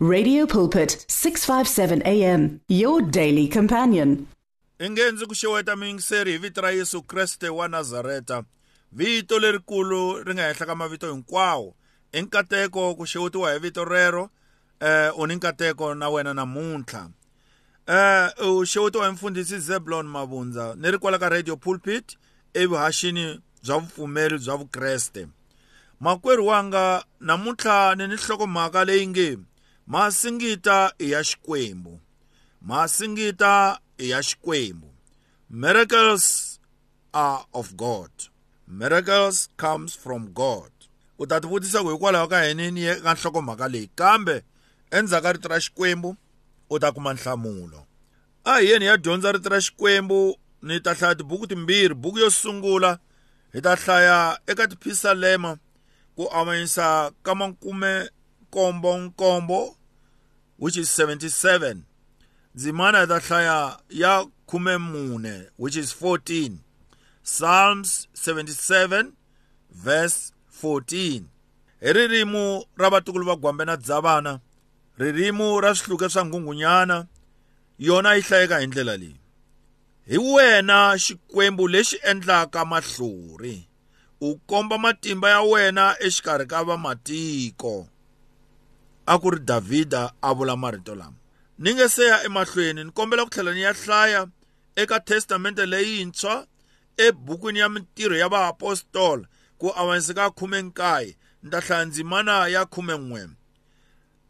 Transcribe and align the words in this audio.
Radio 0.00 0.46
Pulpit 0.46 1.04
657 1.08 2.02
AM 2.06 2.60
your 2.68 3.02
daily 3.02 3.48
companion. 3.48 4.26
ingenzi 4.78 5.26
ku 5.26 5.34
xeweta 5.34 5.76
mingiseri 5.76 6.32
hi 6.32 6.38
vito 6.38 6.60
ra 6.60 6.70
yesu 6.70 7.02
kreste 7.02 7.48
wa 7.48 7.68
nazareta 7.68 8.44
vito 8.92 9.38
lerikulu 9.38 10.22
ri 10.22 10.34
nga 10.34 10.42
henhla 10.42 10.66
ka 10.66 10.74
mavito 10.74 11.12
hinkwawo. 11.12 11.74
I 12.12 12.22
nkateko 12.22 12.94
ku 12.94 13.06
xewetiwa 13.06 13.52
hi 13.52 13.58
vito 13.58 13.84
rero 13.84 14.30
eh 14.80 15.10
u 15.18 15.26
ni 15.26 15.34
nkateko 15.34 15.94
na 15.94 16.08
wena 16.08 16.34
namuntlha 16.34 17.10
eh 17.86 18.30
u 18.46 18.66
xewetiwa 18.66 19.06
hi 19.06 19.12
mfundhisi 19.12 19.58
zeblon 19.58 20.06
mabundza 20.06 20.74
ni 20.78 20.90
ri 20.90 20.98
kwala 20.98 21.18
ka 21.18 21.28
radio 21.28 21.56
pulpit 21.56 22.16
evuhaxini 22.54 23.40
bya 23.62 23.78
vupfumeri 23.78 24.38
bya 24.38 24.56
vukreste 24.56 25.26
makwerhu 26.00 26.46
wanga 26.46 27.04
namuntlha 27.20 27.94
ni 27.94 28.06
ni 28.08 28.14
nhlokomhaka 28.14 28.84
leyi 28.84 29.06
nge 29.06 29.38
masingita 29.88 30.92
i 30.98 31.10
ya 31.10 31.24
xikwembu. 31.24 32.00
Masingita 32.62 33.80
i 33.98 34.10
ya 34.10 34.22
xikwembu. 34.22 34.88
Miracles 35.50 36.60
are 37.12 37.44
of 37.52 37.74
god. 37.76 38.10
Miracles 38.68 39.48
comes 39.56 39.96
from 39.96 40.28
god. 40.34 40.72
U 41.18 41.26
ta 41.26 41.40
tivutisa 41.40 41.82
ku 41.82 41.88
hikwalaho 41.90 42.28
ka 42.28 42.44
yini 42.44 42.70
ni 42.70 42.80
ye 42.80 42.94
ka 43.00 43.14
nhlokomhaka 43.14 43.68
leyi 43.68 43.90
kambe 43.96 44.44
endzhaku 44.90 45.22
ka 45.22 45.32
rito 45.32 45.48
ra 45.48 45.58
xikwembu? 45.60 46.16
U 46.70 46.78
ta 46.78 46.92
kuma 46.92 47.14
nhlamulo 47.14 47.88
a 48.44 48.60
hi 48.60 48.70
yeni 48.70 48.84
ya 48.84 48.96
dyondza 48.96 49.32
rito 49.32 49.48
ra 49.48 49.60
xikwembu 49.60 50.38
ni 50.62 50.80
ta 50.80 50.94
hlaya 50.94 51.14
tibuku 51.14 51.46
timbirhi 51.46 51.94
buku 51.94 52.18
yo 52.18 52.30
sungula 52.30 52.98
hi 53.52 53.60
ta 53.60 53.76
hlaya 53.76 54.38
eka 54.46 54.68
tiphisalema 54.68 55.58
ku 56.16 56.28
avanyisa 56.32 57.10
ka 57.22 57.34
makume 57.34 58.10
nkombo 58.42 58.98
nkombo 58.98 59.76
which 60.58 60.76
is 60.76 60.98
77 60.98 61.76
ndzimana 62.54 63.06
ta 63.06 63.18
hlaya 63.18 63.78
ya 63.90 64.26
khume 64.46 64.78
mune 64.78 65.42
which 65.58 65.76
is 65.76 65.96
14 66.02 66.52
psalms 67.22 68.08
77 68.14 69.12
verse 69.70 70.32
14 70.62 71.22
hi 71.80 71.92
ririmi 71.92 72.66
ra 72.76 72.90
vatukulu 72.90 73.24
va 73.24 73.36
gwambe 73.36 73.64
na 73.64 73.76
dzavana 73.76 74.40
ririmi 74.98 75.60
ra 75.60 75.74
swihluke 75.74 76.08
swa 76.08 76.24
nghungunyana 76.24 77.06
yona 77.78 78.14
yi 78.14 78.22
hlayeka 78.22 78.58
hi 78.58 78.66
ndlela 78.66 78.96
leyi. 78.96 79.20
Hi 80.06 80.18
wena 80.18 80.98
xikwembu 80.98 81.68
lexi 81.68 81.98
endlaka 82.02 82.64
mahlori. 82.64 83.68
U 84.20 84.36
komba 84.36 84.78
matimba 84.78 85.30
ya 85.30 85.42
wena 85.42 85.96
exikarhi 86.00 86.46
ka 86.46 86.64
vamatiko 86.64 87.86
a 89.08 89.18
ku 89.18 89.30
ri 89.30 89.40
davhida 89.40 90.12
a 90.22 90.34
vula 90.36 90.56
marito 90.56 90.94
lama. 90.94 91.16
Ni 91.58 91.74
nge 91.74 91.88
se 91.88 92.04
ya 92.06 92.24
emahlweni 92.24 92.84
ni 92.84 92.90
kombela 92.90 93.24
ku 93.24 93.30
tlhela 93.30 93.52
ni 93.54 93.62
ya 93.62 93.72
hlaya 93.72 94.28
eka 94.76 95.00
testamente 95.00 95.66
leyintshwa 95.66 96.46
ebukwini 96.96 97.58
ya 97.58 97.68
mintirho 97.68 98.16
ya 98.16 98.28
vaapostoli 98.28 99.24
ku 99.58 99.72
avanyisa 99.80 100.14
ka 100.14 100.30
khume 100.30 100.62
nkaye 100.62 101.16
ni 101.42 101.50
ta 101.50 101.60
hlaya 101.60 101.84
ndzimana 101.84 102.48
ya 102.48 102.66
khume 102.66 102.94
n'we 102.98 103.28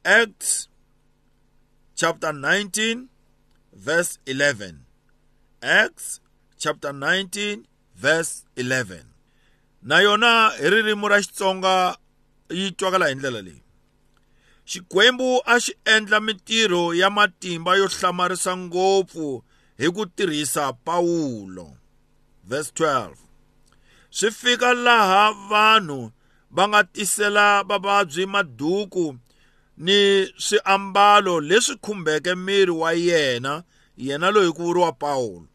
acts 0.04 0.68
chapter 1.94 2.32
19 2.32 3.06
verse 3.72 4.18
11 4.26 4.74
acts 5.60 6.20
chapter 6.56 6.92
19 6.92 7.64
verse 7.96 8.44
11 8.56 9.02
na 9.82 10.00
yona 10.00 10.50
hi 10.50 10.70
ririmi 10.70 11.08
ra 11.08 11.18
xitsonga 11.22 11.96
yi 12.50 12.70
twakala 12.70 13.08
hi 13.08 13.14
ndlela 13.14 13.42
leyi. 13.42 13.67
Xikwembu 14.69 15.28
a 15.44 15.55
xi 15.64 15.72
endla 15.94 16.20
mintirho 16.20 16.94
ya 16.94 17.11
matimba 17.11 17.77
yo 17.77 17.86
hlamarisa 17.86 18.52
ngopfu 18.56 19.44
hi 19.78 19.86
ku 19.97 20.06
tirhisa 20.06 20.72
pawulo 20.72 21.66
verse 22.44 22.72
12 22.77 23.16
swi 24.11 24.30
fika 24.30 24.74
laha 24.74 25.33
vanhu 25.51 26.12
va 26.51 26.68
nga 26.68 26.84
tisela 26.84 27.62
vavabyi 27.68 28.27
maduku 28.27 29.17
ni 29.77 29.98
swiambalo 30.36 31.40
leswi 31.40 31.77
khumbeke 31.77 32.35
miri 32.35 32.70
wa 32.70 32.92
yena 32.92 33.62
yena 33.96 34.30
loyi 34.30 34.52
ku 34.52 34.62
vuriwa 34.62 34.92
pawulo 34.92 35.46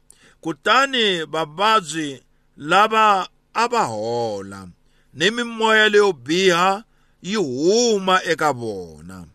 kutani 0.41 1.25
vavabyi 1.33 2.23
lava 2.57 3.27
a 3.53 3.67
va 3.67 3.83
hola 3.83 4.67
ni 5.13 5.31
mimoya 5.31 5.89
leyo 5.89 6.13
biha 6.13 6.83
yi 7.23 7.35
huma 7.35 8.23
eka 8.23 8.53
vona 8.53 9.25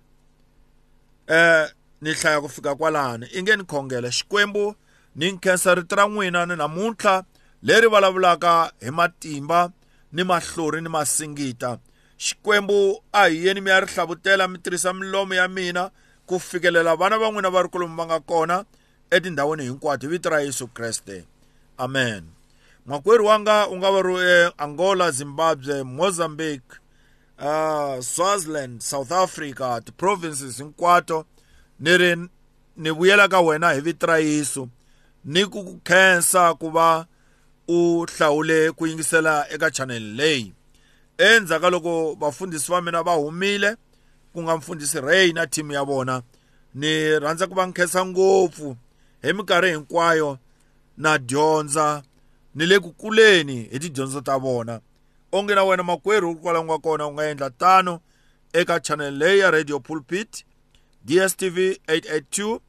eh 1.26 1.68
ni 2.00 2.12
hlaya 2.12 2.40
ku 2.40 2.48
fika 2.48 2.74
kwalani? 2.74 3.26
I 3.34 3.42
nge 3.42 3.56
ni 3.56 3.64
khongela 3.64 4.10
xikwembu 4.10 4.74
ni 5.16 5.32
nkhensa 5.32 5.74
rito 5.74 5.96
ra 5.96 6.06
n'wina 6.08 6.46
ni 6.46 6.56
namuntlha 6.56 7.24
leri 7.62 7.88
vulavulaka 7.88 8.72
hi 8.80 8.90
matimba 8.90 9.70
ni 10.12 10.24
mahlori 10.24 10.80
ni 10.80 10.88
masingita. 10.88 11.78
Xikwembu 12.18 13.02
a 13.12 13.26
hi 13.26 13.46
yeni 13.46 13.60
mi 13.60 13.70
ya 13.70 13.80
ri 13.80 13.86
hlavutela 13.86 14.48
mi 14.48 14.58
tirhisa 14.58 14.92
milomo 14.92 15.34
ya 15.34 15.48
mina 15.48 15.90
ku 16.26 16.40
fikelela 16.40 16.96
vana 16.96 17.18
va 17.18 17.30
n'wina 17.30 17.50
va 17.50 17.62
ri 17.62 17.68
kolomu 17.68 17.96
va 17.96 18.06
nga 18.06 18.20
kona 18.20 18.64
etindhawini 19.10 19.62
hinkwato 19.62 20.06
hi 20.06 20.12
vito 20.12 20.30
ra 20.30 20.40
yesu 20.40 20.68
kreste. 20.68 21.24
Amen. 21.78 22.24
Makwerhu 22.86 23.26
wanga 23.26 23.68
u 23.68 23.76
nga 23.76 23.90
va 23.90 24.02
ri 24.02 24.14
eangola 24.14 25.10
zimbabwe 25.10 25.82
mozambique 25.82 26.78
uh, 27.38 28.00
swaziland 28.00 28.80
south 28.80 29.12
africa 29.12 29.80
ti-provinces 29.84 30.58
hinkwato 30.58 31.24
ni 31.80 31.98
ri 31.98 32.16
ni 32.76 32.90
vuyela 32.90 33.28
ka 33.28 33.40
wena 33.40 33.72
hi 33.72 33.80
vito 33.80 34.06
ra 34.06 34.18
yesu. 34.18 34.68
Ni 35.24 35.46
ku 35.46 35.80
khensa 35.84 36.54
ku 36.54 36.70
va 36.70 37.06
u 37.68 38.06
hlawule 38.06 38.72
ku 38.72 38.86
yingisela 38.86 39.50
eka 39.50 39.70
chanel 39.70 40.02
leyi. 40.02 40.52
Endzhaku 41.18 41.62
ka 41.62 41.70
loko 41.70 42.16
vafundhisi 42.20 42.72
va 42.72 42.82
mina 42.82 43.02
va 43.02 43.12
humile 43.12 43.76
ku 44.32 44.42
nga 44.42 44.56
mfundhisi 44.56 45.00
ray 45.00 45.32
na 45.32 45.46
team 45.46 45.70
ya 45.70 45.84
vona 45.84 46.22
ni 46.74 47.18
rhandza 47.18 47.46
ku 47.46 47.54
va 47.54 47.66
nkhensa 47.66 48.06
ngopfu 48.06 48.76
hi 49.22 49.32
minkarhi 49.32 49.70
hinkwayo 49.70 50.38
na 50.96 51.18
dyondza 51.18 52.02
ni 52.54 52.66
le 52.66 52.78
ku 52.78 52.92
kuleni 52.92 53.68
hi 53.72 53.78
tidyondzo 53.78 54.20
ta 54.20 54.38
vona. 54.38 54.80
Onge 55.32 55.54
na 55.54 55.64
wena 55.64 55.82
makwerhu 55.82 56.36
kwala 56.36 56.64
nga 56.64 56.78
kona 56.78 57.06
u 57.06 57.12
nga 57.12 57.30
endla 57.30 57.50
tano 57.50 58.00
eka 58.52 58.80
channel 58.80 59.14
leyi 59.14 59.38
ya 59.38 59.50
radio 59.50 59.80
pulpit 59.80 60.44
dstv 61.04 61.58
882 61.58 62.60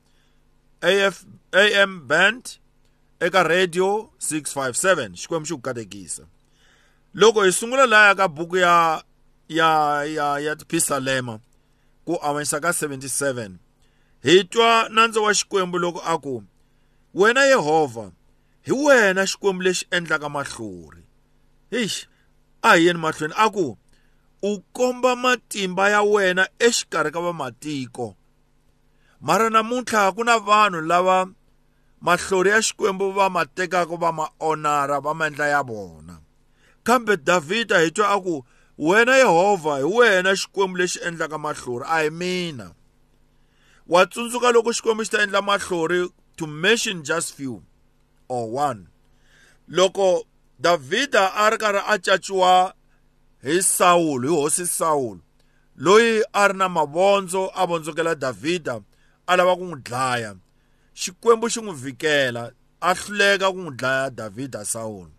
AF, 0.81 1.25
am 1.51 2.07
band 2.07 2.59
eka 3.19 3.43
radio 3.43 4.09
657 4.19 5.15
xikwembu 5.15 5.45
xi 5.45 5.53
ku 5.53 5.61
katekisa 5.61 6.23
loko 7.13 7.43
hi 7.43 7.51
sungula 7.51 7.85
laya 7.85 8.15
ka 8.15 8.27
buku 8.27 8.57
ya 8.57 9.03
ya 9.49 10.03
ya 10.03 10.39
ya 10.39 10.55
tiphisalema 10.55 11.39
ku 12.05 12.15
avanyisa 12.21 12.59
ka 12.59 12.69
77 12.69 13.51
hi 14.23 14.43
twa 14.43 14.89
nandzo 14.89 15.23
wa 15.23 15.33
xikwembu 15.33 15.77
loko 15.77 16.01
a 16.05 16.17
ku 16.17 16.43
wena 17.13 17.45
yehovha 17.45 18.11
hi 18.61 18.71
wena 18.71 19.27
xikwembu 19.27 19.63
lexi 19.63 19.85
endlaka 19.91 20.29
mahlori 20.29 21.03
hixi 21.71 22.07
a 22.63 22.75
hi 22.75 22.85
yeni 22.85 22.99
mahlweni 22.99 23.33
a 23.37 23.49
ku 23.49 23.77
u 24.41 24.59
komba 24.73 25.15
matimba 25.15 25.89
ya 25.89 26.01
wena 26.01 26.47
exikarhi 26.59 27.11
ka 27.11 27.21
vamatiko. 27.21 28.15
Mara 29.21 29.49
namuntlha 29.49 30.15
ku 30.15 30.23
na 30.23 30.39
vanhu 30.39 30.81
lava 30.81 31.27
mahlori 32.01 32.49
ya 32.49 32.61
xikwembu 32.61 33.11
va 33.11 33.29
ma 33.29 33.45
tekaka 33.45 33.95
va 33.95 34.11
ma 34.11 34.29
onara 34.39 34.99
va 34.99 35.13
ma 35.13 35.27
endla 35.27 35.47
ya 35.47 35.63
vona. 35.63 36.21
Kambe 36.83 37.17
davhida 37.17 37.79
hi 37.79 37.91
twa 37.91 38.15
a 38.15 38.21
ku 38.21 38.45
wena 38.77 39.17
yehovha 39.17 39.77
hi 39.77 39.83
wena 39.83 40.35
xikwembu 40.35 40.77
lexi 40.77 40.99
endlaka 41.03 41.37
mahlori 41.37 41.85
a 41.87 42.03
hi 42.03 42.09
mina. 42.09 42.71
Wa 43.87 44.05
tsundzuka 44.05 44.51
loko 44.51 44.71
xikwembu 44.71 45.03
xi 45.03 45.11
ta 45.11 45.23
endla 45.23 45.41
mahlori 45.41 46.07
to 46.37 46.47
mention 46.47 47.03
just 47.03 47.35
few 47.35 47.63
or 48.29 48.47
one. 48.47 48.87
Loko 49.67 50.23
davhida 50.59 51.33
a 51.35 51.49
ri 51.49 51.57
karhi 51.57 51.81
a 51.87 51.97
caciwa 51.97 52.73
hi 53.43 53.63
sawulo 53.63 54.29
hi 54.29 54.35
hosi 54.35 54.67
sawulo 54.67 55.19
loyi 55.75 56.23
a 56.33 56.47
ri 56.47 56.53
na 56.57 56.69
mavondzo 56.69 57.51
a 57.55 57.65
vondzokela 57.65 58.15
davhida 58.15 58.81
a 59.27 59.35
lava 59.37 59.55
ku 59.55 59.63
n'wi 59.63 59.81
dlaya. 59.81 60.35
Xikwembu 60.95 61.47
xi 61.49 61.61
n'wi 61.61 61.75
vhikela 61.75 62.51
a 62.81 62.93
hluleka 62.93 63.51
ku 63.51 63.59
n'wi 63.61 63.75
dlaya 63.77 64.09
davhida 64.09 64.65
sawulo 64.65 65.11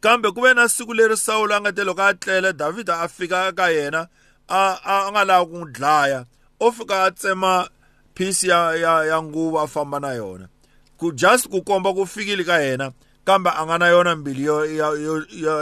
kambe 0.00 0.30
ku 0.32 0.40
ve 0.40 0.54
na 0.54 0.68
siku 0.68 0.94
leri 0.94 1.16
sawulo 1.16 1.54
a 1.54 1.60
nga 1.60 1.72
te 1.72 1.84
loko 1.84 2.02
a 2.02 2.14
tlele 2.14 2.52
davhida 2.52 3.00
a 3.04 3.08
fika 3.08 3.48
eka 3.48 3.68
yena 3.68 4.08
a 4.48 4.60
a 4.80 5.10
nga 5.12 5.24
lava 5.24 5.46
ku 5.46 5.56
n'wi 5.60 5.72
dlaya. 5.72 6.24
O 6.60 6.72
fika 6.72 7.04
a 7.04 7.10
tsema 7.10 7.68
phisi 8.14 8.48
ya 8.48 8.72
ya 8.72 9.04
ya 9.04 9.22
nguva 9.22 9.62
a 9.62 9.66
famba 9.66 10.00
na 10.00 10.16
yona. 10.16 10.48
Ku 10.96 11.12
just 11.12 11.50
ku 11.52 11.60
komba 11.60 11.92
ku 11.92 12.06
fikile 12.06 12.44
ka 12.44 12.56
yena 12.64 12.96
kambe 13.26 13.50
a 13.50 13.66
nga 13.66 13.78
na 13.78 13.86
yona 13.88 14.16
mbilu 14.16 14.42
yo, 14.42 14.56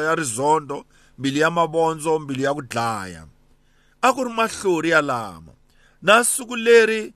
ya, 0.05 0.15
rizondo 0.15 0.85
mbilu 1.19 1.39
ya 1.39 1.51
mavondzo 1.51 2.19
mbilu 2.19 2.43
ya 2.43 2.55
ku 2.55 2.63
dlaya 2.63 3.27
a 4.05 4.13
ku 4.13 4.25
ri 4.25 4.33
mahlori 4.33 4.91
ya 4.91 5.03
lama. 5.03 5.53
Na 6.03 6.25
siku 6.25 6.57
leri 6.57 7.15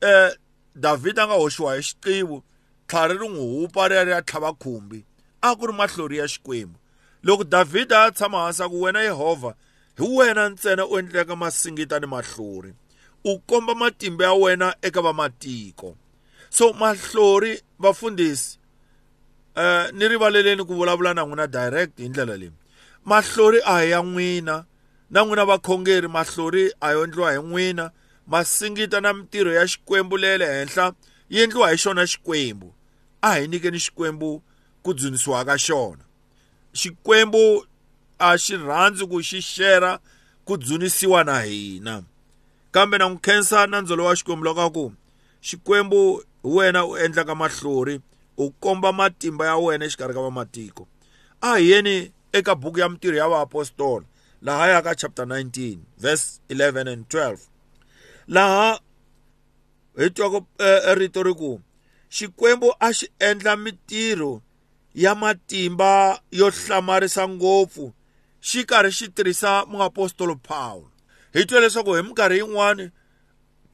eh 0.00 0.32
David 0.76 1.18
a 1.18 1.26
nga 1.26 1.34
hoxiwa 1.34 1.74
hi 1.74 1.82
xiqivo 1.82 2.42
tlhari 2.86 3.16
ri 3.18 3.28
n'wi 3.28 3.40
hupa 3.40 3.88
ri 3.88 3.96
ya 3.96 4.04
ri 4.04 4.10
ya 4.10 4.22
tlhava 4.22 4.52
khumbi. 4.52 5.04
A 5.42 5.56
ku 5.56 5.66
ri 5.66 5.72
mahlori 5.72 6.16
ya 6.20 6.28
xikwembu. 6.28 6.78
Loko 7.24 7.44
David 7.44 7.92
a 7.92 8.10
tshama 8.12 8.44
hansi 8.44 8.68
ku 8.68 8.84
wena 8.84 9.00
Yehova 9.00 9.54
hi 9.96 10.04
wena 10.16 10.48
ntsena 10.48 10.84
u 10.86 10.98
endleka 10.98 11.36
masingita 11.36 11.98
ni 12.00 12.06
mahlori. 12.06 12.74
U 13.24 13.38
komba 13.48 13.74
matimba 13.74 14.24
ya 14.24 14.32
wena 14.32 14.74
eka 14.82 15.00
vamatiko. 15.00 15.96
So 16.50 16.72
mahlori 16.72 17.62
vafundhisi 17.78 18.59
eh 19.56 19.90
ni 19.92 20.08
rivaleleni 20.08 20.64
ku 20.64 20.74
vulavula 20.74 21.14
na 21.14 21.22
n'wina 21.24 21.46
direct 21.46 21.98
hi 21.98 22.08
ndlela 22.08 22.36
leyi. 22.36 22.52
Mahlori 23.04 23.60
a 23.64 23.80
hi 23.80 23.90
ya 23.90 24.02
n'wina 24.02 24.64
na 25.10 25.24
n'wina 25.24 25.44
vakhongeri 25.44 26.08
mahlori 26.08 26.72
a 26.80 26.92
yo 26.92 27.04
endliwa 27.04 27.32
hi 27.32 27.38
n'wina 27.38 27.90
masingita 28.26 29.00
na 29.00 29.12
mitirho 29.12 29.52
ya 29.52 29.66
xikwembu 29.66 30.16
le 30.16 30.38
le 30.38 30.46
henhla 30.46 30.92
yi 31.28 31.42
endliwa 31.42 31.70
hi 31.70 31.76
xona 31.76 32.06
xikwembu. 32.06 32.74
A 33.22 33.34
hi 33.34 33.48
nyikeni 33.48 33.78
xikwembu 33.78 34.42
ku 34.82 34.94
dzunisiwa 34.94 35.44
ka 35.44 35.58
xona. 35.58 36.04
Xikwembu 36.72 37.66
a 38.18 38.38
xi 38.38 38.56
rhandzi 38.56 39.06
ku 39.06 39.22
xi 39.22 39.40
xera 39.42 39.98
ku 40.44 40.56
dzunisiwa 40.56 41.24
na 41.24 41.42
hina. 41.42 42.02
Kambe 42.70 42.98
na 42.98 43.08
n'wi 43.08 43.18
khensa 43.20 43.66
nandzolo 43.66 44.04
wa 44.04 44.16
xikwembu 44.16 44.44
loko 44.44 44.60
a 44.60 44.70
ku 44.70 44.92
xikwembu 45.42 46.18
hi 46.18 46.24
wena 46.42 46.84
u 46.86 46.96
endlaka 46.96 47.34
mahlori 47.34 48.00
u 48.36 48.50
komba 48.50 48.92
matimba 48.92 49.46
ya 49.46 49.56
wena 49.56 49.84
exikarhi 49.84 50.14
ka 50.14 50.20
vamatiko. 50.20 50.88
A 51.40 51.56
hi 51.56 51.70
yeni 51.70 52.12
eka 52.32 52.54
buku 52.54 52.78
ya 52.80 52.88
mitirho 52.88 53.16
ya 53.16 53.28
vaapostoli 53.28 54.06
laha 54.42 54.68
ya 54.68 54.82
ka 54.82 54.94
chapter 54.94 55.24
19 55.24 55.78
verse 55.98 56.40
11 56.48 56.88
and 56.88 57.04
12 57.08 57.38
laha 58.28 58.80
hi 59.96 60.10
twaka 60.10 60.40
rito 60.94 61.22
ri 61.22 61.34
ku 61.34 61.60
xikwembu 62.10 62.72
a 62.80 62.92
xi 62.92 63.08
endla 63.18 63.56
mitirho 63.56 64.42
ya 64.94 65.14
matimba 65.14 66.20
yo 66.30 66.50
hlamarisa 66.50 67.28
ngopfu 67.28 67.92
xi 68.40 68.64
karhi 68.64 68.92
xi 68.92 69.08
tirhisa 69.08 69.66
muapostolo 69.66 70.36
Paulo 70.36 70.90
hi 71.32 71.44
twa 71.46 71.60
leswaku 71.60 71.94
hi 71.94 72.02
minkarhi 72.02 72.38
yin'wani 72.38 72.90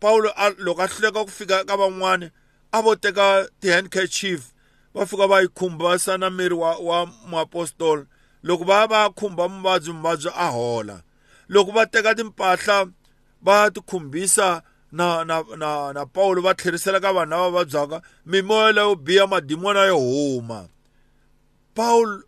Paulo 0.00 0.32
loko 0.58 0.82
a 0.82 0.86
hluleka 0.86 1.24
ku 1.24 1.30
fika 1.30 1.64
ka 1.64 1.76
van'wani 1.76 2.30
a 2.72 2.82
vo 2.82 2.94
teka 2.96 3.48
ti-handkerchief 3.60 4.52
va 4.94 5.06
fika 5.06 5.26
va 5.26 5.40
yi 5.40 5.48
khumbasa 5.48 6.18
na 6.18 6.30
miri 6.30 6.54
wa, 6.54 6.78
wa 6.78 7.06
muapostolo 7.06 8.06
loko 8.42 8.64
va 8.64 8.86
va 8.86 9.10
khumba 9.10 9.48
muvabyi 9.48 9.92
muvabyi 9.92 10.30
a 10.34 10.50
hola 10.50 11.02
loko 11.48 11.72
va 11.72 11.86
teka 11.86 12.14
timpahla 12.14 12.86
va 13.42 13.70
ti 13.70 13.80
khumbisa 13.80 14.62
na 14.92 15.24
na 15.24 15.42
na 15.56 15.92
na 15.92 16.06
Paulo 16.06 16.42
va 16.42 16.54
tlherisela 16.54 17.00
ka 17.00 17.12
vanhu 17.12 17.30
lava 17.30 17.50
vabyaka 17.50 18.02
mimoya 18.26 18.72
leyo 18.72 18.94
biha 18.96 19.26
madimoni 19.26 19.86
yo 19.86 19.98
huma. 19.98 20.68
Paul 21.74 22.22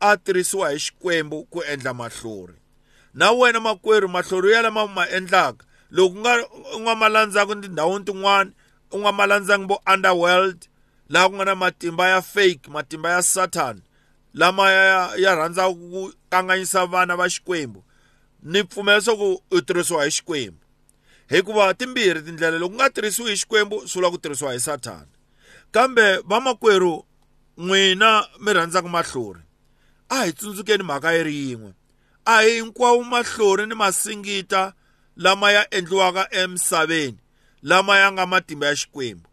a 0.00 0.16
tirhisiwa 0.16 0.70
hi 0.70 0.78
xikwembu 0.78 1.46
ku 1.50 1.62
endla 1.62 1.94
mahlori. 1.94 2.54
Na 3.14 3.32
wena 3.32 3.60
makwerhu 3.60 4.08
mahlori 4.08 4.52
ya 4.52 4.62
lama 4.62 4.86
ma 4.86 5.08
endlaka? 5.08 5.64
Loko 5.90 6.18
nga 6.18 6.32
u 6.76 6.80
nga 6.80 6.94
ma 6.94 7.08
landzaka 7.08 7.54
tindhawini 7.54 8.04
tin'wani 8.04 8.50
u 8.92 8.98
nga 8.98 9.12
ma 9.12 9.26
landzangi 9.26 9.66
vo 9.66 9.80
underworld 9.92 10.68
laha 11.08 11.28
ku 11.28 11.34
nga 11.34 11.44
na 11.44 11.54
matimba 11.54 12.08
ya 12.08 12.22
fake 12.22 12.70
matimba 12.70 13.10
ya 13.10 13.22
satan 13.22 13.82
lama 14.34 14.70
ya 14.70 15.10
ya 15.16 15.34
rhandzaka 15.34 15.74
ku 15.74 16.12
kanganyisa 16.30 16.86
vana 16.86 17.16
va 17.16 17.28
xikwembu 17.28 17.84
ni 18.42 18.64
pfumela 18.64 18.98
leswaku 18.98 19.42
u 19.50 19.60
tirhisiwa 19.60 20.04
hi 20.04 20.10
xikwembu. 20.10 20.58
Hikuva 21.28 21.74
timbirhi 21.74 22.22
tindlela 22.22 22.58
loko 22.58 22.72
u 22.72 22.76
nga 22.76 22.90
tirhisiwi 22.90 23.30
hi 23.30 23.36
xikwembu 23.36 23.88
swi 23.88 24.00
vula 24.00 24.10
ku 24.10 24.18
tirhisiwa 24.18 24.52
hi 24.52 24.60
satan. 24.60 25.06
Kambe 25.70 26.18
vamakwerhu 26.18 27.04
n'wina 27.58 28.28
mi 28.40 28.52
rhandzaka 28.52 28.88
mahlori. 28.88 29.40
A 30.08 30.24
hi 30.24 30.32
tsundzukeni 30.32 30.82
mhaka 30.82 31.12
yi 31.12 31.22
ri 31.22 31.34
yin'we. 31.34 31.72
A 32.24 32.42
hi 32.42 32.50
hinkwawo 32.50 33.04
mahlori 33.04 33.66
ni 33.66 33.74
masingita 33.74 34.72
lama 35.16 35.52
ya 35.52 35.74
endliwaka 35.74 36.34
emisaveni. 36.34 37.18
Lama 37.66 37.98
ya 37.98 38.12
nga 38.12 38.26
matimba 38.26 38.66
ya 38.66 38.76
xikwembu 38.76 39.28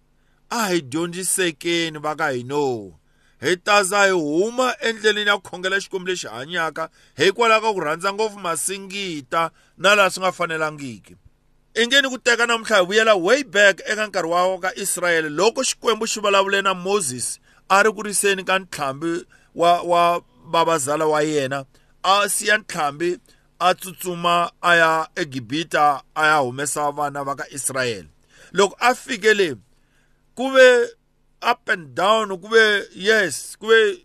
a 0.50 0.68
hi 0.68 0.81
dyondzisekeni 0.81 2.00
va 2.00 2.15
ka 2.15 2.30
hino 2.30 2.94
hi 3.41 3.57
taza 3.57 4.06
hi 4.06 4.12
huma 4.12 4.75
endleleni 4.81 5.30
ya 5.30 5.38
khongela 5.38 5.80
xikwembu 5.81 6.09
lexi 6.09 6.27
hanyaka 6.27 6.89
hikwalaho 7.18 7.62
ka 7.62 7.74
ku 7.74 7.80
rhandza 7.80 8.13
ngopfu 8.13 8.39
masingita 8.39 9.51
na 9.77 9.95
laha 9.95 10.09
swi 10.09 10.21
nga 10.21 10.31
fanelangiki 10.31 11.15
i 11.74 11.88
nge 11.88 12.01
ni 12.01 12.09
ku 12.09 12.18
teka 12.18 12.45
namuntlha 12.45 12.77
hi 12.80 12.85
vuyela 12.85 13.15
way 13.15 13.44
back 13.44 13.81
eka 13.85 14.07
nkarhi 14.07 14.30
wa 14.30 14.59
ka 14.59 14.75
israyele 14.75 15.30
loko 15.30 15.63
xikwembu 15.63 16.07
xi 16.07 16.19
vulavule 16.19 16.62
na 16.62 16.74
moses 16.74 17.39
a 17.69 17.83
ri 17.83 17.91
ku 17.94 18.01
riseni 18.01 18.44
ka 18.44 18.59
ntlhambi 18.59 19.25
wa 19.56 19.81
wa 19.81 20.21
babazala 20.51 21.06
wa 21.06 21.21
yena 21.21 21.65
a 22.03 22.30
siya 22.30 22.57
ntlhambi 22.57 23.19
a 23.59 23.74
tsutsuma 23.74 24.51
a 24.62 24.75
ya 24.75 25.07
egibita 25.15 26.01
a 26.15 26.27
ya 26.27 26.38
humesa 26.38 26.91
vana 26.91 27.24
va 27.24 27.35
ka 27.35 27.45
israyele 27.53 28.09
loko 28.53 28.75
a 28.79 28.95
fike 28.95 29.33
le 29.33 29.55
ku 30.35 30.51
ve 30.51 30.88
up 31.41 31.69
and 31.69 31.95
down 31.95 32.29
ku 32.38 32.47
ve 32.47 32.85
yes 32.95 33.55
ku 33.59 33.67
ve 33.67 34.03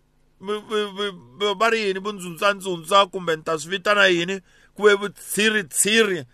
va 1.59 1.69
ri 1.69 1.79
yini 1.79 1.99
vundzundzandzundza 1.99 3.05
kumbe 3.11 3.35
ni 3.35 3.43
ta 3.43 3.57
swi 3.57 3.77
vitana 3.77 4.07
yini 4.07 4.41
ku 4.75 4.83
ve 4.83 4.93
vutshiritsiri 4.93 6.25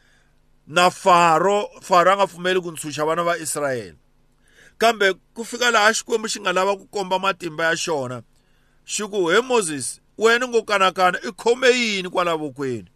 na 0.67 0.89
faro 0.89 1.69
faro 1.81 2.11
a 2.11 2.15
nga 2.15 2.27
pfumeli 2.27 2.61
ku 2.61 2.71
ntshuxa 2.71 3.05
vana 3.05 3.23
va 3.23 3.37
israyele 3.37 3.97
kambe 4.77 5.13
ku 5.33 5.43
fika 5.45 5.71
laha 5.71 5.93
xikwembu 5.93 6.27
xi 6.27 6.39
nga 6.39 6.53
lava 6.53 6.77
ku 6.77 6.85
komba 6.87 7.19
matimba 7.19 7.63
ya 7.63 7.75
xona 7.75 8.23
xi 8.85 9.03
ku 9.03 9.29
he 9.29 9.41
moses 9.41 10.01
wena 10.17 10.47
ngo 10.47 10.63
kanakana 10.63 11.19
i 11.23 11.31
khome 11.31 11.67
yini 11.67 12.09
kwala 12.09 12.35
vokweni? 12.35 12.89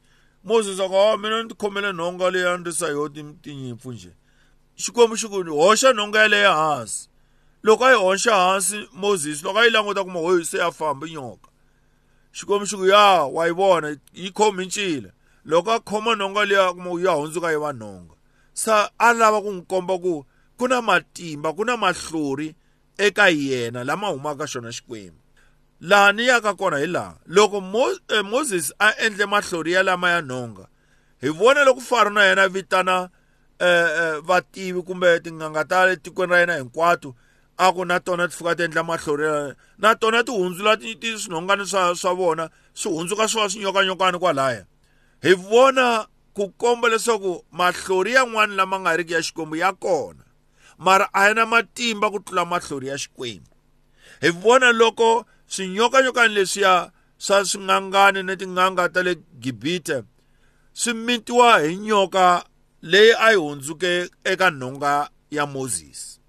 Moses 0.44 0.80
a 0.80 0.88
ku 0.88 0.94
hawa 0.94 1.18
mina 1.18 1.44
ni 1.44 1.50
tikhomele 1.50 1.94
nhonga 1.94 2.32
leyi 2.32 2.48
a 2.48 2.58
ni 2.58 2.64
risa 2.64 2.88
yo 2.88 3.10
tinyimpfu 3.10 3.92
njhe 3.92 4.12
xikwembu 4.80 5.16
xi 5.20 5.28
ku 5.28 5.44
hoxa 5.44 5.94
nhonga 5.94 6.20
yaleyo 6.24 6.54
hansi. 6.54 7.10
Loko 7.64 7.84
a 7.86 7.92
yi 7.92 7.98
hoxa 7.98 8.32
hansi 8.32 8.88
moses 8.94 9.44
loko 9.44 9.60
a 9.60 9.66
yi 9.66 9.72
languta 9.72 10.04
kuma 10.04 10.20
hoyi 10.20 10.46
se 10.46 10.58
ya 10.58 10.72
famba 10.72 11.08
nyoka. 11.08 11.50
Xikwembu 12.34 12.66
xi 12.70 12.76
ku 12.78 12.86
ya 12.86 13.24
wa 13.36 13.46
yi 13.48 13.54
vona 13.54 13.90
yi 14.14 14.32
khomi 14.32 14.66
ncila 14.66 15.12
loko 15.46 15.72
a 15.72 15.80
khoma 15.80 16.16
nhonga 16.16 16.46
liya 16.46 16.74
kuma 16.74 17.02
ya 17.02 17.12
hundzuka 17.12 17.52
yi 17.52 17.60
va 17.60 17.74
nhonga. 17.74 18.16
Sa 18.54 18.90
a 18.98 19.14
lava 19.14 19.42
ku 19.42 19.52
n'wi 19.52 19.66
komba 19.68 20.00
ku 20.00 20.26
ku 20.58 20.68
na 20.68 20.82
matimba 20.82 21.54
ku 21.54 21.64
na 21.66 21.76
mahlori 21.76 22.56
eka 22.98 23.30
yena 23.30 23.84
lama 23.84 24.08
humaka 24.08 24.48
xona 24.48 24.72
xikwembu. 24.72 25.20
Laha 25.82 26.12
ni 26.12 26.28
yaka 26.28 26.56
kona 26.56 26.78
hi 26.78 26.88
laha 26.88 27.20
loko 27.28 27.62
Mo, 27.62 27.92
eh, 28.10 28.24
moses 28.24 28.72
a 28.80 28.92
endle 29.06 29.26
mahlori 29.26 29.72
ya 29.72 29.84
lama 29.84 30.10
ya 30.10 30.22
nhonga 30.22 30.68
hi 31.22 31.30
vona 31.30 31.64
loko 31.64 31.82
faro 31.82 32.10
na 32.10 32.24
yena 32.24 32.48
vitana 32.48 33.10
vativi 34.24 34.82
kumbe 34.82 35.20
tin'anga 35.20 35.66
ta 35.66 35.96
tikweni 35.96 36.32
ra 36.32 36.40
yena 36.40 36.56
hinkwato 36.58 37.16
a 37.58 37.74
ku 37.74 37.86
na 37.86 38.00
tona 38.00 38.28
ti 38.28 38.36
fika 38.36 38.56
ti 38.56 38.64
endla 38.64 38.84
mahlori 38.84 39.54
na 39.78 39.96
tona 39.96 40.24
ti 40.24 40.32
hundzula 40.32 40.78
swinhongani 40.80 41.66
swa 41.68 41.96
swa 41.96 42.14
vona 42.14 42.50
swi 42.74 42.92
hundzuka 42.92 43.28
swi 43.28 43.42
va 43.42 43.50
swinyokanyokani 43.50 44.20
kwalaya. 44.20 44.66
Hi 45.22 45.34
vona 45.34 46.08
ku 46.34 46.50
komba 46.50 46.90
leswaku 46.90 47.44
mahlori 47.52 48.14
yan'wani 48.14 48.56
lama 48.56 48.80
nga 48.80 48.98
riki 48.98 49.14
ya 49.14 49.22
xikwembu 49.22 49.56
ya 49.56 49.74
kona 49.74 50.24
mara 50.78 51.10
a 51.14 51.28
yi 51.28 51.34
na 51.34 51.46
matimba 51.46 52.10
ku 52.10 52.20
tlula 52.20 52.46
mahlori 52.46 52.88
ya 52.88 52.98
xikwembu. 52.98 53.52
Hi 54.22 54.30
vona 54.30 54.72
loko 54.72 55.26
swinyokanyokani 55.48 56.34
leswiya 56.34 56.92
swa 57.18 57.46
swin'angani 57.46 58.24
na 58.24 58.36
tin'anga 58.36 58.90
ta 58.90 59.04
le 59.04 59.16
gibite 59.40 60.04
swi 60.74 60.94
mitiwa 60.94 61.60
hi 61.60 61.76
nyoka 61.78 62.46
leyi 62.82 63.14
a 63.20 63.32
yi 63.32 63.38
hundzuke 63.38 64.10
eka 64.24 64.52
nhonga 64.52 65.10
ya 65.32 65.46
moses. 65.46 66.20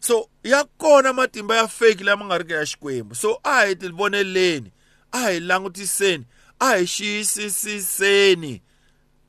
So 0.00 0.28
ya 0.42 0.64
kona 0.64 1.12
matimba 1.12 1.56
ya 1.56 1.68
fake 1.68 2.04
lama 2.04 2.24
nga 2.24 2.38
riki 2.38 2.52
ya 2.52 2.66
xikwembu. 2.66 3.14
So 3.14 3.40
a 3.44 3.66
hi 3.66 3.74
ti 3.74 3.88
voneleni 3.88 4.72
a 5.12 5.18
hi 5.18 5.40
langutiseni 5.40 6.24
a 6.60 6.76
hi 6.76 6.84
xiyisisiseni 6.84 8.62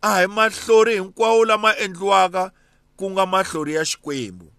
a 0.02 0.20
hi 0.20 0.28
mahlori 0.28 0.94
hinkwawo 0.94 1.46
lama 1.46 1.78
endliwaka 1.78 2.52
ku 2.98 3.12
nga 3.12 3.26
mahlori 3.26 3.74
ya 3.74 3.86
xikwembu. 3.86 4.52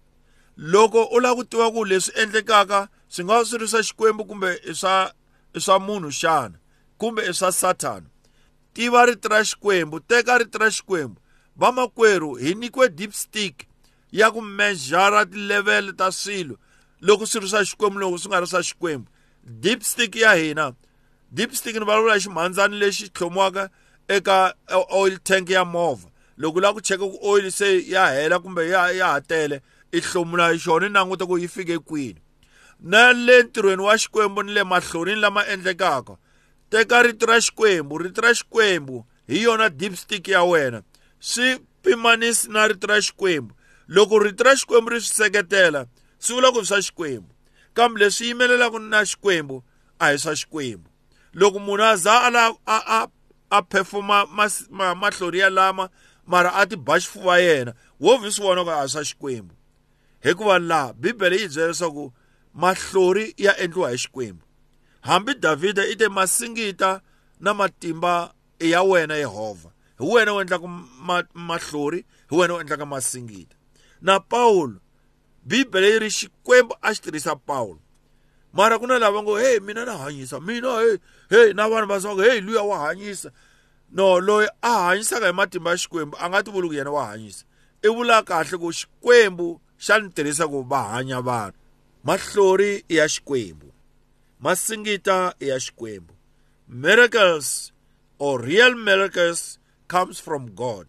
Loko 0.57 1.03
u 1.05 1.19
lava 1.19 1.35
ku 1.35 1.43
tiva 1.43 1.71
ku 1.71 1.85
leswi 1.85 2.13
endlekaka 2.21 2.87
swi 3.07 3.23
nga 3.25 3.45
swi 3.45 3.57
ri 3.57 3.67
swa 3.67 3.83
xikwembu 3.83 4.25
kumbe 4.25 4.59
i 4.65 4.75
swa 4.75 5.13
i 5.53 5.59
swa 5.59 5.79
munhu 5.79 6.11
xana 6.11 6.57
kumbe 6.97 7.21
i 7.29 7.33
swa 7.33 7.51
satana 7.51 8.09
tiva 8.73 9.05
rito 9.05 9.29
ra 9.29 9.43
xikwembu 9.43 9.99
teka 9.99 10.37
rito 10.37 10.57
ra 10.57 10.71
xikwembu. 10.71 11.21
Vamakwerhu 11.57 12.35
hi 12.35 12.55
nyikiwe 12.55 12.89
deep 12.89 13.13
stick 13.13 13.67
ya 14.11 14.31
ku 14.31 14.41
mejara 14.41 15.25
tilevele 15.25 15.93
ta 15.93 16.11
swilo. 16.11 16.57
Loko 17.01 17.25
swi 17.25 17.41
ri 17.41 17.49
swa 17.49 17.65
xikwembu 17.65 17.99
loko 17.99 18.17
swi 18.17 18.29
nga 18.29 18.39
ri 18.39 18.47
swa 18.47 18.63
xikwembu. 18.63 19.07
Deep 19.43 19.83
stick 19.83 20.15
ya 20.15 20.33
hina 20.33 20.73
deep 21.31 21.53
stick 21.55 21.75
ni 21.75 21.85
vulavula 21.85 22.13
hi 22.13 22.19
ximhandzani 22.19 22.79
lexi 22.79 23.09
tlhomiwaka 23.09 23.69
eka 24.07 24.53
oil 24.89 25.17
tank 25.23 25.49
ya 25.49 25.65
movha. 25.65 26.09
Loko 26.37 26.61
la 26.61 26.73
ku 26.73 26.81
cheka 26.81 27.05
ku 27.05 27.19
oil 27.21 27.51
se 27.51 27.89
ya 27.89 28.07
hela 28.07 28.39
kumbe 28.39 28.69
ya 28.69 28.91
ya 28.91 29.07
hatele 29.07 29.61
i 29.91 29.99
hlomula 29.99 30.53
xona 30.57 30.85
i 30.85 30.89
languta 30.89 31.25
ku 31.25 31.37
yi 31.37 31.47
fike 31.47 31.79
kwini. 31.79 32.21
Na 32.79 33.13
le 33.13 33.43
ntirhweni 33.43 33.81
wa 33.81 33.97
xikwembu 33.97 34.43
ni 34.43 34.53
le 34.53 34.63
mahlonini 34.63 35.21
lama 35.21 35.47
endlekaka 35.47 36.17
teka 36.69 37.03
rito 37.03 37.25
ra 37.25 37.41
xikwembu 37.41 37.97
rito 37.97 38.21
ra 38.21 38.33
xikwembu 38.33 39.05
hi 39.27 39.43
yona 39.43 39.69
deep 39.69 39.95
stick 39.95 40.27
ya 40.27 40.43
wena. 40.43 40.81
Swi 41.19 41.59
pimanisi 41.81 42.49
na 42.49 42.67
rito 42.67 42.87
ra 42.87 43.01
xikwembu. 43.01 43.55
Loko 43.87 44.19
rito 44.19 44.43
ra 44.43 44.55
xikwembu 44.55 44.89
ri 44.89 45.01
swi 45.01 45.15
seketela 45.15 45.87
swi 46.19 46.35
vula 46.35 46.51
ku 46.51 46.65
swa 46.65 46.81
xikwembu. 46.81 47.29
Kambe 47.73 47.99
leswi 47.99 48.27
yimelelaka 48.27 48.79
na 48.79 49.05
xikwembu 49.05 49.63
a 49.99 50.11
hi 50.11 50.17
swa 50.17 50.35
xikwembu. 50.35 50.89
Loko 51.33 51.59
munhu 51.59 51.83
a 51.83 51.95
za 51.97 52.27
a 52.27 52.29
la 52.31 52.53
a 52.65 52.77
a 52.87 53.07
a 53.49 53.61
perfoma 53.61 54.25
mahlori 54.95 55.39
ya 55.39 55.49
lama 55.49 55.89
mara 56.25 56.51
a 56.53 56.65
ti 56.65 56.75
ba 56.75 56.99
xifuva 56.99 57.39
yena 57.39 57.73
wo 57.99 58.17
vhi 58.17 58.31
swi 58.31 58.43
vona 58.43 58.63
ku 58.63 58.69
a 58.69 58.87
swa 58.87 59.03
xikwembu. 59.03 59.53
Hikuva 60.23 60.59
laha 60.59 60.93
bibele 60.93 61.37
yi 61.37 61.47
byela 61.47 61.67
leswaku 61.67 62.13
mahlori 62.53 63.33
ya 63.37 63.57
endliwa 63.57 63.91
hi 63.91 63.97
xikwembu. 63.97 64.43
Hambi 65.01 65.33
davhida 65.33 65.85
i 65.85 65.95
te 65.95 66.07
masingita 66.09 67.01
na 67.39 67.53
matimba 67.53 68.33
i 68.59 68.71
ya 68.71 68.83
wena 68.83 69.15
yehovha 69.15 69.69
hi 69.99 70.05
wena 70.05 70.33
u 70.33 70.41
endlaka 70.41 70.67
mahlori 71.33 72.05
hi 72.29 72.35
wena 72.35 72.53
u 72.53 72.59
endlaka 72.59 72.85
masingita 72.85 73.55
na 74.01 74.19
paulo 74.19 74.79
bibele 75.43 75.91
yi 75.91 75.99
ri 75.99 76.09
xikwembu 76.09 76.75
a 76.81 76.93
xi 76.93 77.01
tirhisa 77.01 77.35
paulo. 77.35 77.79
Mara 78.53 78.79
ku 78.79 78.87
na 78.87 78.99
lava 78.99 79.21
ngo 79.23 79.37
heyi 79.37 79.59
mina 79.59 79.85
na 79.85 79.97
hanyisa 79.97 80.39
mina 80.39 80.67
heyi 80.79 80.97
heyi 81.29 81.53
na 81.53 81.69
vanhu 81.69 81.87
va 81.87 82.01
swaku 82.01 82.21
heyi 82.21 82.41
luya 82.41 82.61
wa 82.61 82.79
hanyisa 82.79 83.31
no 83.91 84.19
loyi 84.19 84.47
a 84.61 84.69
hanyisaka 84.87 85.27
hi 85.27 85.33
matimba 85.33 85.71
ya 85.71 85.77
xikwembu 85.77 86.17
a 86.19 86.29
nga 86.29 86.43
ti 86.43 86.51
vuli 86.51 86.67
ku 86.67 86.73
yena 86.73 86.91
wa 86.91 87.05
hanyisa 87.05 87.45
i 87.83 87.87
vula 87.87 88.23
kahle 88.23 88.57
ku 88.57 88.71
xikwembu 88.71 89.61
xa 89.77 89.99
ni 89.99 90.09
tirhisa 90.09 90.47
ku 90.47 90.63
va 90.63 90.83
hanya 90.95 91.21
vanhu 91.21 91.53
mahlori 92.03 92.83
i 92.89 92.95
ya 92.95 93.07
xikwembu 93.07 93.73
masingita 94.39 95.33
i 95.39 95.47
ya 95.47 95.59
xikwembu 95.59 96.13
miracles 96.67 97.73
or 98.19 98.41
real 98.41 98.75
miracles 98.75 99.56
comes 99.87 100.19
from 100.19 100.53
god. 100.55 100.87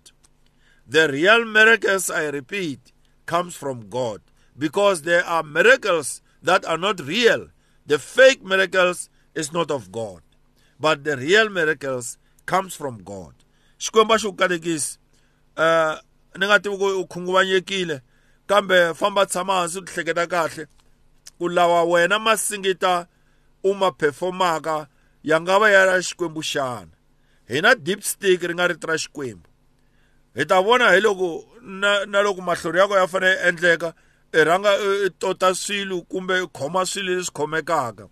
The 0.87 1.09
real 1.09 1.45
miracles 1.45 2.11
i 2.11 2.25
repeat 2.29 2.93
comes 3.27 3.55
from 3.55 3.89
god. 3.89 4.21
Because 4.57 5.03
there 5.03 5.25
are 5.25 5.43
miracles 5.43 6.23
that 6.43 6.65
are 6.65 6.79
not 6.79 7.01
real. 7.01 7.49
The 7.87 7.99
fake 7.99 8.45
miracles 8.45 9.09
is 9.35 9.53
not 9.53 9.71
of 9.71 9.93
god. 9.93 10.23
But 10.81 11.05
the 11.05 11.17
real 11.17 11.49
miracles 11.49 12.19
comes 12.47 12.75
from 12.75 13.03
god. 13.05 13.35
Xikwembu 13.79 14.19
ku 14.23 14.33
katekisi 14.33 14.99
um 15.57 15.99
ni 16.37 16.47
nga 16.47 16.59
tivi 16.59 16.77
ku 16.79 16.87
u 17.03 17.07
khunguvanyekile 17.07 18.01
kambe 18.47 18.95
famba 18.95 19.27
tshama 19.27 19.61
hansi 19.61 19.79
u 19.79 19.83
hleketa 19.83 20.27
kahle. 20.27 20.67
Ku 21.39 21.49
lawa 21.49 21.85
wena 21.85 22.19
masingita 22.19 23.07
u 23.63 23.75
ma 23.75 23.91
performaka 23.91 24.89
ya 25.23 25.41
nga 25.41 25.59
va 25.59 25.71
ya 25.71 25.85
ra 25.85 26.03
xikwembu 26.03 26.43
xana 26.43 26.98
hi 27.49 27.61
na 27.61 27.75
deep 27.75 28.03
stick 28.05 28.43
ri 28.43 28.55
nga 28.55 28.69
rito 28.69 28.87
ra 28.87 28.99
xikwembu 28.99 29.49
hi 30.37 30.45
ta 30.45 30.61
vona 30.63 30.93
hi 30.95 31.01
loko 31.01 31.45
na, 31.63 32.05
na 32.07 32.23
loko 32.23 32.41
mahlori 32.43 32.79
yako 32.79 32.97
ya 32.97 33.07
fanele 33.07 33.49
endleka 33.49 33.95
i 34.33 34.45
rhanga 34.45 34.75
i 35.07 35.11
tota 35.11 35.55
swilo 35.55 36.03
kumbe 36.03 36.47
khoma 36.53 36.87
swilo 36.87 37.15
leswi 37.15 37.33
khomekaka. 37.33 38.09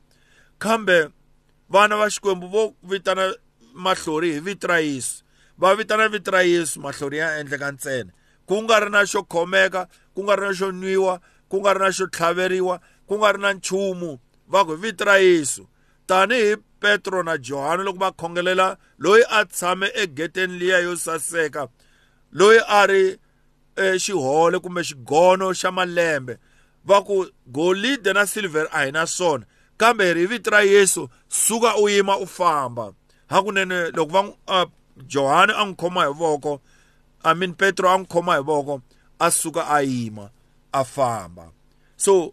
Kambe 0.59 1.09
vana 1.69 1.97
va 1.97 2.11
xikwembu 2.11 2.49
vo 2.49 2.75
vitana 2.83 3.33
mahlori 3.75 4.33
hi 4.33 4.41
vito 4.41 4.69
ra 4.69 4.81
yesu. 4.81 5.25
Va 5.59 5.75
vitana 5.75 6.09
vito 6.09 6.31
ra 6.31 6.43
yesu 6.43 6.81
mahlori 6.81 7.19
ya 7.19 7.39
endleka 7.41 7.73
ntsena. 7.73 8.13
Ku 8.47 8.63
nga 8.63 8.81
ri 8.81 8.91
na 8.91 9.05
xo 9.05 9.23
khomeka 9.23 9.89
ku 10.15 10.23
nga 10.25 10.37
ri 10.37 10.47
na 10.47 10.53
xo 10.53 10.73
nwiwa 10.73 11.21
ku 11.49 11.61
nga 11.61 11.75
ri 11.75 11.81
na 11.81 11.91
xo 11.93 12.07
tlhaveriwa 12.07 12.81
ku 13.07 13.15
nga 13.19 13.33
ri 13.33 13.41
na 13.41 13.53
nchumu. 13.53 14.19
Va 14.49 14.65
ku 14.65 14.73
hi 14.73 14.81
vito 14.81 15.05
ra 15.05 15.19
yesu. 15.19 15.69
Tanihi 16.07 16.57
petro 16.81 17.23
na 17.23 17.39
johani 17.39 17.83
loko 17.85 17.99
va 17.99 18.11
khongelela 18.13 18.77
loyi 18.99 19.23
a 19.31 19.45
tshame 19.45 19.87
egeteni 20.03 20.59
liya 20.59 20.79
yo 20.79 20.97
saseka 20.97 21.69
loyi 22.33 22.61
a 22.69 22.87
ri 22.87 23.03
xihole 23.77 24.59
kumbe 24.59 24.83
xigono 24.89 25.53
xa 25.61 25.71
malembe 25.71 26.39
va 26.85 27.03
ku 27.03 27.27
golide 27.47 28.13
na 28.13 28.27
silver 28.27 28.67
a 28.73 28.85
hi 28.85 28.91
na 28.91 29.07
swona 29.07 29.47
kambe 29.77 30.15
hi 30.15 30.27
vito 30.27 30.51
ra 30.51 30.61
yesu 30.61 31.09
suka 31.29 31.77
u 31.77 31.89
yima 31.89 32.19
u 32.19 32.27
famba. 32.27 32.93
Hakunene 33.27 33.91
loko 33.91 34.13
va 34.13 34.21
uh, 34.47 34.71
johani 35.07 35.53
a 35.53 35.65
n'wi 35.65 35.77
khoma 35.77 36.07
hi 36.07 36.13
voko 36.13 36.61
i 37.25 37.35
mean 37.35 37.55
petro 37.55 37.89
a 37.89 37.99
n'wi 37.99 38.09
khoma 38.09 38.37
hi 38.37 38.43
voko 38.43 38.81
a 39.19 39.31
suka 39.31 39.63
a 39.69 39.83
yima 39.83 40.31
a 40.73 40.85
famba. 40.85 41.51
So 41.97 42.33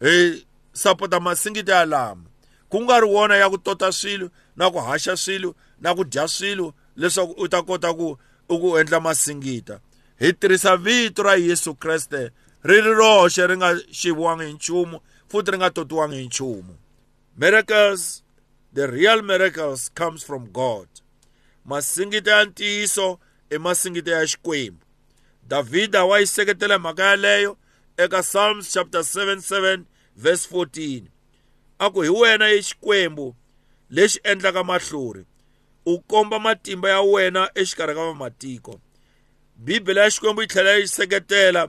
hi 0.00 0.46
sapota 0.72 1.20
masingita 1.20 1.72
ya 1.72 1.86
lama. 1.86 2.29
Ku 2.70 2.80
nga 2.86 3.00
ri 3.00 3.06
wona 3.06 3.36
ya 3.36 3.50
ku 3.50 3.58
tota 3.58 3.92
swilo 3.92 4.30
na 4.56 4.70
ku 4.70 4.78
haxa 4.78 5.16
swilo 5.16 5.54
na 5.82 5.94
ku 5.94 6.04
dya 6.04 6.28
swilo 6.28 6.74
leswaku 6.96 7.34
u 7.42 7.48
ta 7.48 7.62
kota 7.62 7.90
ku 7.94 8.16
u 8.48 8.54
ku 8.62 8.78
endla 8.78 9.00
masingita. 9.00 9.80
Hi 10.20 10.32
tirhisa 10.32 10.76
vito 10.76 11.22
ra 11.22 11.34
yesu 11.34 11.74
kreste 11.74 12.30
ri 12.62 12.78
ri 12.80 12.92
roxe 12.94 13.42
ri 13.46 13.56
nga 13.56 13.74
xiviwangi 13.98 14.44
hi 14.46 14.52
nchumu 14.52 15.00
futhi 15.28 15.50
ri 15.50 15.58
nga 15.58 15.70
totiwangi 15.70 16.16
hi 16.16 16.26
nchumu. 16.26 16.74
Miracles 17.36 18.22
the 18.72 18.86
real 18.86 19.22
miracles 19.22 19.90
comes 19.94 20.22
from 20.22 20.46
god. 20.52 20.88
Masingita 21.64 22.30
ya 22.30 22.44
ntiyiso 22.44 23.18
i 23.50 23.58
masingita 23.58 24.10
ya 24.10 24.26
xikwembu. 24.26 24.84
Davhida 25.48 26.04
wa 26.04 26.20
yi 26.20 26.26
seketela 26.26 26.78
mhaka 26.78 27.02
yaleyo 27.02 27.56
eka 27.96 28.22
psalms 28.22 28.72
chapter 28.72 29.00
77 29.00 29.84
verse 30.16 30.46
14 30.52 31.02
a 31.80 31.90
ku 31.92 32.00
hi 32.04 32.08
wena 32.20 32.46
hi 32.52 32.60
xikwembu 32.68 33.26
lexi 33.90 34.20
endlaka 34.30 34.64
mahlori 34.64 35.24
u 35.86 35.98
komba 36.10 36.38
matimba 36.38 36.88
ya 36.94 37.00
wena 37.00 37.42
exikarhi 37.54 37.94
ka 37.94 38.04
vamatiko 38.08 38.80
bibele 39.56 40.00
ya 40.00 40.10
xikwembu 40.10 40.42
yi 40.42 40.48
tlhela 40.48 40.72
yi 40.78 40.88
seketela 40.88 41.62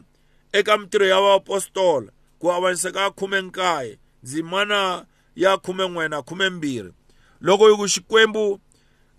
eka 0.52 0.78
mitirho 0.78 1.06
ya 1.08 1.22
vaapostolo 1.22 2.10
ku 2.40 2.52
avanyisa 2.52 2.92
ka 2.92 3.12
khume 3.12 3.42
nkaye 3.42 4.00
ndzimana 4.24 5.06
ya 5.36 5.58
khume 5.58 5.88
n'we 5.88 6.08
na 6.08 6.22
khume 6.22 6.50
mbirhi 6.50 6.92
loko 7.42 7.70
hi 7.70 7.76
ku 7.80 7.88
xikwembu 7.88 8.60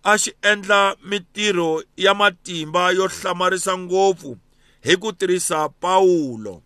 a 0.03 0.19
xi 0.19 0.31
endla 0.43 0.97
mitirho 1.05 1.85
ya 1.97 2.15
matimba 2.15 2.91
yo 2.91 3.09
hlamarisa 3.09 3.79
ngopfu 3.79 4.37
hi 4.81 4.97
ku 4.97 5.13
tirhisa 5.13 5.69
pawulo 5.69 6.63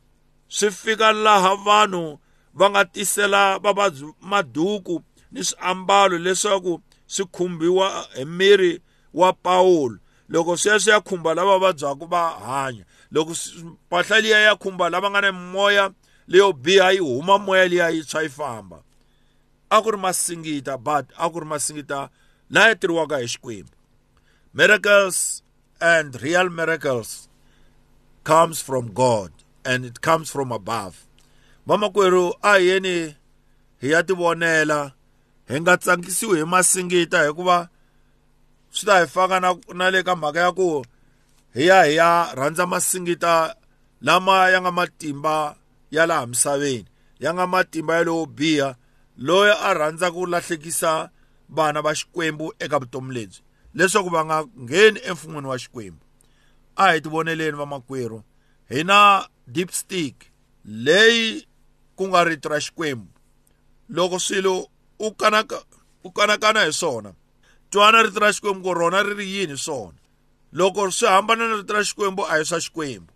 swi 0.49 0.71
fika 0.71 1.13
laha 1.13 1.55
vanhu 1.55 2.19
va 2.57 2.71
nga 2.71 2.85
tisela 2.85 3.59
vavabyi 3.59 4.13
maduku 4.21 5.03
ni 5.33 5.45
swiambalo 5.45 6.19
leswaku 6.19 6.81
swi 7.07 7.25
khumbiwa 7.35 7.87
hi 8.15 8.25
miri 8.25 8.81
wa 9.15 9.33
pawulo 9.33 9.99
loko 10.29 10.57
swi 10.57 10.91
ya 10.91 11.01
khumba 11.01 11.35
lava 11.35 11.59
vabyaka 11.59 12.07
va 12.07 12.31
hanya. 12.31 12.85
Loko 13.11 13.33
mpahla 13.65 14.21
liya 14.21 14.41
ya 14.41 14.57
khumba 14.57 14.91
lava 14.91 15.11
nga 15.11 15.21
na 15.21 15.33
mimoya 15.33 15.91
leyo 16.29 16.53
biha 16.53 16.93
yi 16.93 16.99
huma 16.99 17.39
moya 17.39 17.69
liya 17.69 17.91
yi 17.91 18.05
tshwa 18.05 18.23
yi 18.23 18.29
famba. 18.29 18.83
A 19.71 19.83
ku 19.83 19.91
ri 19.91 19.99
masingita 19.99 20.83
but 20.83 21.07
a 21.19 21.31
ku 21.31 21.41
ri 21.41 21.47
masingita 21.47 22.11
laya 22.51 22.75
tirhiwaka 22.75 23.19
hi 23.19 23.27
xikwembu. 23.27 23.71
Miracles 24.55 25.43
and 25.81 26.23
real 26.23 26.49
miracles 26.51 27.29
comes 28.25 28.61
from 28.61 28.93
god 28.93 29.33
and 29.65 29.85
it 29.85 30.01
comes 30.01 30.31
from 30.31 30.51
above. 30.51 31.07
Vamakwerhu 31.67 32.35
a 32.43 32.59
hi 32.59 32.67
yeni 32.67 33.17
hi 33.81 33.91
ya 33.91 34.03
tivonela 34.03 34.93
hi 35.49 35.61
nga 35.61 35.77
tsakisiwi 35.77 36.39
hi 36.39 36.45
masingita 36.45 37.27
hikuva 37.27 37.69
swi 38.71 38.87
ta 38.87 39.01
hi 39.01 39.07
faka 39.07 39.41
na, 39.41 39.57
na 39.75 39.91
le 39.91 40.03
ka 40.03 40.17
mhaka 40.17 40.41
ya 40.41 40.53
ku 40.53 40.85
hi 41.55 41.67
ya 41.67 41.85
hi 41.85 41.95
ya 41.97 42.35
rhandza 42.35 42.67
masingita 42.67 43.57
lama 44.01 44.49
ya 44.51 44.61
nga 44.61 44.73
matimba 44.73 45.57
ya 45.91 46.07
laha 46.07 46.27
misaveni. 46.27 46.87
Ya 47.21 47.35
nga 47.35 47.47
matimba 47.47 47.97
ya 47.97 48.05
lowo 48.05 48.27
biha 48.27 48.77
loyi 49.17 49.53
a 49.53 49.75
rhandza 49.75 50.11
ku 50.11 50.27
lahlekisa 50.27 51.11
vana 51.49 51.81
va 51.83 51.95
xikwembu 51.95 52.53
eka 52.59 52.79
vutomi 52.79 53.15
lebyi. 53.15 53.41
Leswaku 53.75 54.11
va 54.11 54.25
nga 54.25 54.45
ngheni 54.45 55.01
emfun'wini 55.05 55.49
wa 55.49 55.59
xikwembu. 55.59 56.03
A 56.77 56.93
hi 56.93 57.01
ti 57.01 57.09
voneleni 57.09 57.57
vamakwerhu 57.57 58.23
hi 58.69 58.85
na 58.85 59.29
deep 59.47 59.73
stick 59.73 60.15
leyi 60.65 61.49
ku 61.97 62.09
nga 62.09 62.25
rito 62.25 62.49
ra 62.49 62.61
xikwembu 62.61 63.11
loko 63.89 64.19
swilo 64.19 64.69
u 64.99 65.11
kanaka 65.15 65.63
u 66.05 66.13
kanakana 66.13 66.65
hi 66.65 66.73
swona 66.73 67.13
twana 67.71 68.03
rito 68.03 68.21
ra 68.21 68.33
xikwembu 68.33 68.63
ku 68.63 68.75
rona 68.75 69.03
ri 69.03 69.15
ri 69.15 69.27
yini 69.35 69.57
swona 69.59 69.99
loko 70.53 70.91
swi 70.91 71.09
hambana 71.09 71.49
na 71.49 71.57
rito 71.57 71.75
ra 71.75 71.85
xikwembu 71.85 72.25
a 72.25 72.39
hi 72.39 72.45
swa 72.45 72.61
xikwembu. 72.61 73.13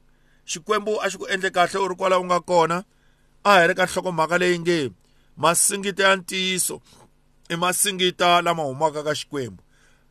Xikwembu 0.47 1.01
a 1.03 1.11
xi 1.11 1.19
ku 1.19 1.27
endle 1.27 1.51
kahle 1.51 1.79
u 1.81 1.89
ri 1.89 1.97
kwala 1.97 2.19
u 2.19 2.25
nga 2.25 2.41
kona 2.41 2.85
a 3.45 3.61
hi 3.61 3.67
ri 3.69 3.75
ka 3.75 3.87
nhlokomhaka 3.87 4.39
leyi 4.39 4.59
nge 4.59 4.91
masingita 5.37 6.03
ya 6.03 6.17
ntiyiso 6.17 6.81
i 7.49 7.57
masingita 7.57 8.43
lama 8.43 8.63
humaka 8.63 9.03
ka 9.03 9.15
xikwembu. 9.15 9.63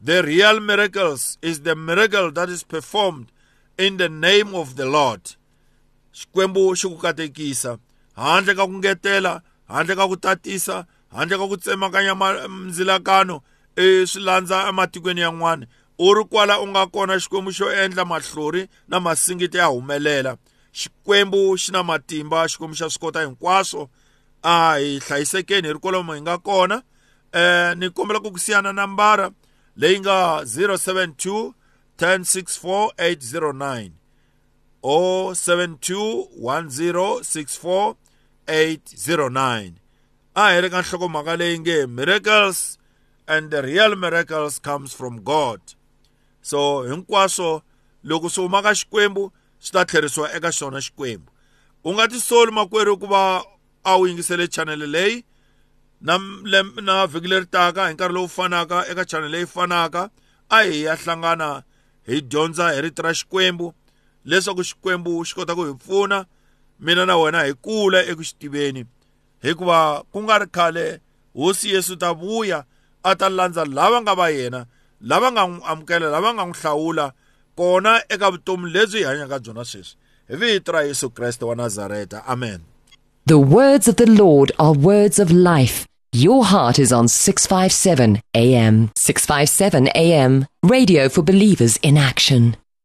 The 0.02 0.24
real 0.24 0.60
miracles 0.60 1.38
is 1.42 1.62
the 1.62 1.76
miracle 1.76 2.32
that 2.32 2.50
is 2.50 2.64
performed 2.64 3.32
in 3.78 3.98
the 3.98 4.10
name 4.10 4.56
of 4.56 4.76
the 4.76 4.86
lord. 4.86 5.22
Xikwembu 6.14 6.76
xi 6.76 6.88
ku 6.88 6.98
katekisa. 6.98 7.78
Handle 8.20 8.56
ka 8.56 8.68
ku 8.68 8.74
ngetela 8.80 9.42
handle 9.68 9.96
ka 9.96 10.06
ku 10.08 10.16
tatisa 10.18 10.86
handle 11.16 11.38
ka 11.40 11.46
ku 11.48 11.58
tsemakanya 11.58 12.14
mindzilakano 12.16 13.42
e 13.76 14.06
swi 14.06 14.22
landza 14.28 14.68
ematikweni 14.70 15.22
yan'wana. 15.22 15.66
U 16.00 16.14
ri 16.16 16.24
kwala 16.32 16.60
u 16.64 16.68
nga 16.68 16.88
kona 16.88 17.20
xikwembu 17.20 17.52
xo 17.52 17.72
endla 17.72 18.06
mahlori 18.06 18.68
na 18.88 19.00
masingiti 19.00 19.58
ya 19.58 19.66
humelela. 19.66 20.38
Xikwembu 20.72 21.58
xi 21.58 21.72
na 21.72 21.84
matimba 21.84 22.48
xikwembu 22.48 22.76
xa 22.76 22.90
swi 22.90 23.00
kota 23.00 23.22
hinkwaswo. 23.26 23.90
A 24.44 24.76
hi 24.80 25.00
hlayisekeni 25.00 25.68
hi 25.68 25.74
ri 25.74 25.80
kwalomu 25.80 26.14
hi 26.14 26.22
nga 26.22 26.38
kona. 26.38 26.84
Eh 27.34 27.76
ni 27.78 27.90
kombela 27.90 28.20
ku 28.20 28.32
ku 28.32 28.40
siyana 28.40 28.74
nambara 28.74 29.32
leyi 29.76 30.00
nga 30.00 30.44
072 30.44 31.54
1064 31.98 32.92
809 32.98 33.92
o 34.84 35.32
72 35.34 36.28
1064 36.40 37.96
809 38.50 39.74
a 40.36 40.44
hi 40.52 40.62
ri 40.62 40.70
ka 40.70 40.82
nhlokomhaka 40.82 41.38
leyi 41.38 41.60
nge 41.60 41.78
miracles 41.88 42.78
and 43.28 43.52
the 43.52 43.62
real 43.62 43.96
miracles 43.96 44.60
comes 44.60 44.94
from 44.94 45.24
god. 45.24 45.62
So 46.42 46.82
hinkwaswo 46.90 47.62
loko 48.04 48.30
swi 48.30 48.44
huma 48.44 48.62
ka 48.62 48.74
xikwembu 48.74 49.32
swi 49.60 49.72
ta 49.72 49.86
tlherisiwa 49.86 50.34
eka 50.34 50.52
xona 50.52 50.82
xikwembu. 50.82 51.30
U 51.84 51.94
nga 51.94 52.08
tisoli 52.08 52.52
makwerhu 52.52 52.98
ku 53.00 53.08
va 53.08 53.44
a 53.84 53.98
wu 53.98 54.08
yingisele 54.08 54.48
chanele 54.48 54.88
leyi 54.88 55.24
na 56.02 56.18
na 56.82 57.08
vhiki 57.08 57.28
leri 57.28 57.46
taka 57.46 57.88
hi 57.88 57.94
nkarhi 57.94 58.14
lowu 58.14 58.28
fanaka 58.28 58.88
eka 58.92 59.06
chanele 59.06 59.32
leyi 59.32 59.48
fanaka 59.48 60.10
a 60.50 60.64
hi 60.64 60.84
ya 60.84 60.96
hlangana 60.96 61.64
hi 62.08 62.22
dyondza 62.22 62.74
hi 62.74 62.82
rito 62.82 63.02
ra 63.02 63.14
xikwembu. 63.14 63.74
Leswaku 64.26 64.64
xikwembu 64.64 65.26
xi 65.26 65.36
kota 65.36 65.56
ku 65.56 65.64
hi 65.66 65.74
pfuna 65.74 66.26
mina 66.80 67.06
na 67.06 67.18
wena 67.18 67.44
hi 67.48 67.54
kula 67.54 68.00
eku 68.12 68.24
xi 68.24 68.36
tiveni 68.40 68.86
hikuva 69.44 70.04
ku 70.12 70.24
nga 70.24 70.40
ri 70.40 70.48
khale 70.52 71.00
hosi 71.36 71.74
yesu 71.74 71.96
ta 71.96 72.14
vuya 72.14 72.64
a 73.04 73.16
ta 73.16 73.30
landza 73.30 73.66
lava 73.66 74.02
nga 74.02 74.14
va 74.20 74.28
yena 74.30 74.66
lava 75.02 75.32
nga 75.32 75.44
n'wi 75.48 75.62
amukela 75.72 76.08
lava 76.16 76.30
nga 76.34 76.44
n'wi 76.46 76.58
hlawula 76.62 77.06
kona 77.58 77.92
eka 78.14 78.32
vutomi 78.32 78.70
lebyi 78.76 79.00
hi 79.00 79.08
hanyaka 79.10 79.40
byona 79.40 79.64
sweswi 79.66 79.96
hi 80.30 80.36
vito 80.36 80.72
ra 80.72 80.82
yesu 80.84 81.10
kreste 81.10 81.46
wa 81.46 81.56
nazareta 81.56 82.26
amen 82.26 82.62
The 83.26 83.38
words 83.38 83.88
of 83.88 83.96
the 83.98 84.10
Lord 84.10 84.52
are 84.58 84.74
words 84.74 85.20
of 85.20 85.30
life. 85.32 85.86
Your 86.12 86.46
heart 86.46 86.80
is 86.80 86.92
on 86.92 87.08
657 87.08 88.20
AM. 88.34 88.90
657 88.96 89.88
AM. 89.94 90.48
Radio 90.64 91.10
for 91.10 91.22
believers 91.22 91.78
in 91.84 91.96
action. 91.96 92.58